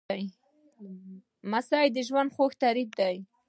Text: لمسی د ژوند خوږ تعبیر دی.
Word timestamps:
لمسی 1.45 1.87
د 1.95 1.97
ژوند 2.07 2.29
خوږ 2.35 2.51
تعبیر 2.61 2.89
دی. 2.99 3.15